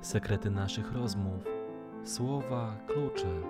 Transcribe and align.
sekrety 0.00 0.50
naszych 0.50 0.92
rozmów, 0.92 1.44
słowa 2.04 2.76
klucze. 2.86 3.42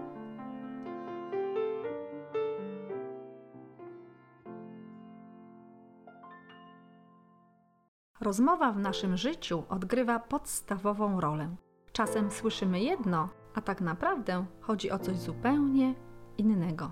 Rozmowa 8.20 8.73
w 8.73 8.79
naszym 8.79 9.16
życiu 9.16 9.62
odgrywa 9.69 10.19
podstawową 10.19 11.20
rolę. 11.20 11.56
Czasem 11.92 12.30
słyszymy 12.30 12.80
jedno, 12.80 13.28
a 13.55 13.60
tak 13.60 13.80
naprawdę 13.80 14.45
chodzi 14.60 14.91
o 14.91 14.98
coś 14.98 15.16
zupełnie 15.16 15.95
innego. 16.38 16.91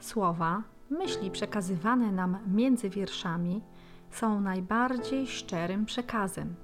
Słowa, 0.00 0.62
myśli 0.90 1.30
przekazywane 1.30 2.12
nam 2.12 2.38
między 2.46 2.90
wierszami 2.90 3.62
są 4.10 4.40
najbardziej 4.40 5.26
szczerym 5.26 5.84
przekazem, 5.86 6.54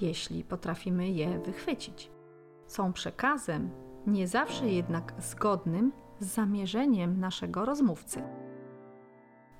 jeśli 0.00 0.44
potrafimy 0.44 1.08
je 1.08 1.38
wychwycić. 1.38 2.10
Są 2.66 2.92
przekazem, 2.92 3.70
nie 4.06 4.28
zawsze 4.28 4.68
jednak 4.68 5.14
zgodnym 5.18 5.92
z 6.20 6.26
zamierzeniem 6.26 7.20
naszego 7.20 7.64
rozmówcy. 7.64 8.22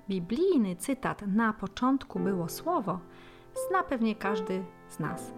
Biblijny 0.09 0.75
cytat 0.75 1.27
na 1.27 1.53
początku 1.53 2.19
było 2.19 2.49
słowo 2.49 2.99
zna 3.67 3.83
pewnie 3.83 4.15
każdy 4.15 4.65
z 4.87 4.99
nas. 4.99 5.33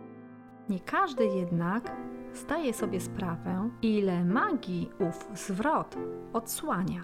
Nie 0.69 0.79
każdy 0.79 1.25
jednak 1.25 1.91
zdaje 2.33 2.73
sobie 2.73 2.99
sprawę, 3.01 3.69
ile 3.81 4.25
magii 4.25 4.89
ów 4.99 5.27
zwrot 5.33 5.97
odsłania. 6.33 7.03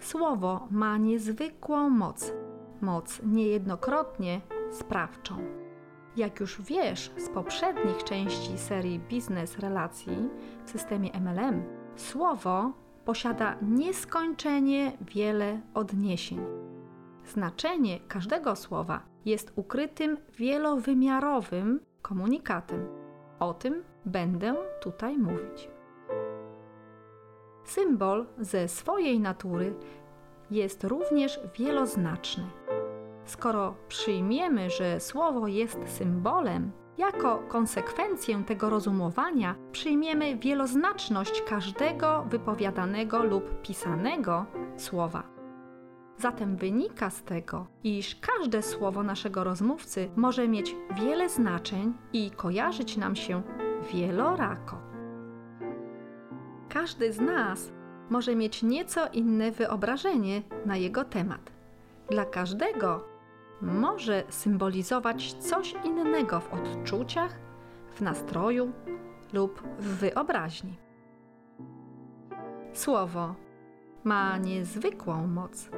Słowo 0.00 0.68
ma 0.70 0.96
niezwykłą 0.96 1.90
moc, 1.90 2.32
moc 2.80 3.20
niejednokrotnie 3.24 4.40
sprawczą. 4.70 5.67
Jak 6.18 6.40
już 6.40 6.62
wiesz 6.62 7.10
z 7.16 7.28
poprzednich 7.28 8.04
części 8.04 8.58
serii 8.58 8.98
Biznes 8.98 9.58
Relacji 9.58 10.28
w 10.64 10.70
systemie 10.70 11.10
MLM, 11.20 11.62
słowo 11.96 12.72
posiada 13.04 13.56
nieskończenie 13.62 14.92
wiele 15.00 15.60
odniesień. 15.74 16.40
Znaczenie 17.26 18.00
każdego 18.08 18.56
słowa 18.56 19.02
jest 19.24 19.52
ukrytym 19.56 20.16
wielowymiarowym 20.38 21.80
komunikatem. 22.02 22.86
O 23.38 23.54
tym 23.54 23.84
będę 24.04 24.54
tutaj 24.80 25.18
mówić. 25.18 25.68
Symbol 27.64 28.26
ze 28.38 28.68
swojej 28.68 29.20
natury 29.20 29.74
jest 30.50 30.84
również 30.84 31.40
wieloznaczny. 31.58 32.44
Skoro 33.28 33.74
przyjmiemy, 33.88 34.70
że 34.70 35.00
słowo 35.00 35.48
jest 35.48 35.78
symbolem, 35.86 36.72
jako 36.98 37.38
konsekwencję 37.48 38.44
tego 38.44 38.70
rozumowania 38.70 39.54
przyjmiemy 39.72 40.36
wieloznaczność 40.36 41.42
każdego 41.42 42.24
wypowiadanego 42.30 43.22
lub 43.24 43.62
pisanego 43.62 44.46
słowa. 44.76 45.22
Zatem 46.16 46.56
wynika 46.56 47.10
z 47.10 47.22
tego, 47.22 47.66
iż 47.84 48.16
każde 48.20 48.62
słowo 48.62 49.02
naszego 49.02 49.44
rozmówcy 49.44 50.10
może 50.16 50.48
mieć 50.48 50.76
wiele 50.96 51.28
znaczeń 51.28 51.94
i 52.12 52.30
kojarzyć 52.30 52.96
nam 52.96 53.16
się 53.16 53.42
wielorako. 53.92 54.78
Każdy 56.68 57.12
z 57.12 57.20
nas 57.20 57.72
może 58.10 58.36
mieć 58.36 58.62
nieco 58.62 59.08
inne 59.12 59.50
wyobrażenie 59.50 60.42
na 60.66 60.76
jego 60.76 61.04
temat. 61.04 61.52
Dla 62.10 62.24
każdego 62.24 63.17
może 63.62 64.24
symbolizować 64.28 65.32
coś 65.32 65.74
innego 65.84 66.40
w 66.40 66.52
odczuciach, 66.52 67.38
w 67.90 68.00
nastroju 68.00 68.72
lub 69.32 69.62
w 69.78 69.98
wyobraźni. 69.98 70.78
Słowo 72.72 73.34
ma 74.04 74.38
niezwykłą 74.38 75.26
moc. 75.26 75.70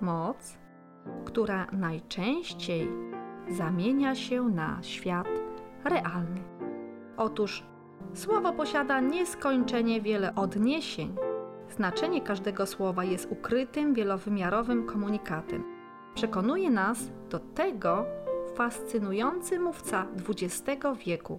Moc, 0.00 0.58
która 1.24 1.66
najczęściej 1.72 2.88
zamienia 3.48 4.14
się 4.14 4.42
na 4.42 4.78
świat 4.82 5.28
realny. 5.84 6.42
Otóż 7.16 7.66
słowo 8.14 8.52
posiada 8.52 9.00
nieskończenie 9.00 10.00
wiele 10.00 10.34
odniesień. 10.34 11.16
Znaczenie 11.68 12.20
każdego 12.20 12.66
słowa 12.66 13.04
jest 13.04 13.32
ukrytym, 13.32 13.94
wielowymiarowym 13.94 14.86
komunikatem. 14.86 15.75
Przekonuje 16.16 16.70
nas 16.70 16.98
do 17.30 17.38
tego 17.38 18.06
fascynujący 18.54 19.60
mówca 19.60 20.06
XX 20.28 20.86
wieku, 21.06 21.38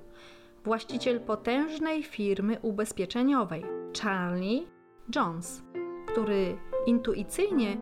właściciel 0.64 1.20
potężnej 1.20 2.04
firmy 2.04 2.58
ubezpieczeniowej, 2.62 3.66
Charlie 4.02 4.68
Jones, 5.16 5.64
który 6.08 6.58
intuicyjnie 6.86 7.78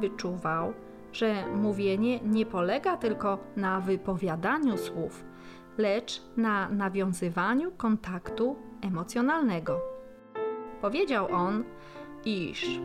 wyczuwał, 0.00 0.72
że 1.12 1.46
mówienie 1.56 2.20
nie 2.20 2.46
polega 2.46 2.96
tylko 2.96 3.38
na 3.56 3.80
wypowiadaniu 3.80 4.78
słów, 4.78 5.24
lecz 5.78 6.22
na 6.36 6.68
nawiązywaniu 6.68 7.72
kontaktu 7.76 8.56
emocjonalnego. 8.82 9.80
Powiedział 10.80 11.28
on, 11.32 11.64
iż 12.24 12.80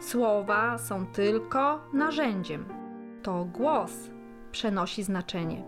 słowa 0.00 0.78
są 0.78 1.06
tylko 1.06 1.80
narzędziem. 1.92 2.85
To 3.26 3.44
głos 3.44 4.10
przenosi 4.52 5.02
znaczenie. 5.02 5.64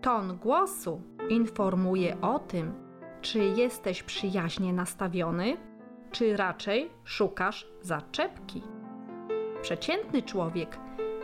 Ton 0.00 0.36
głosu 0.36 1.00
informuje 1.28 2.20
o 2.20 2.38
tym, 2.38 2.72
czy 3.20 3.38
jesteś 3.38 4.02
przyjaźnie 4.02 4.72
nastawiony, 4.72 5.56
czy 6.10 6.36
raczej 6.36 6.90
szukasz 7.04 7.68
zaczepki. 7.82 8.62
Przeciętny 9.62 10.22
człowiek 10.22 10.78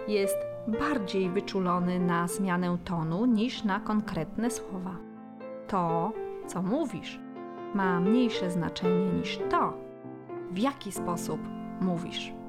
jest 0.08 0.38
bardziej 0.68 1.30
wyczulony 1.30 2.00
na 2.00 2.28
zmianę 2.28 2.78
tonu 2.84 3.26
niż 3.26 3.64
na 3.64 3.80
konkretne 3.80 4.50
słowa. 4.50 4.96
To, 5.68 6.12
co 6.46 6.62
mówisz, 6.62 7.20
ma 7.74 8.00
mniejsze 8.00 8.50
znaczenie 8.50 9.12
niż 9.12 9.38
to, 9.50 9.72
w 10.50 10.58
jaki 10.58 10.92
sposób 10.92 11.40
mówisz. 11.80 12.41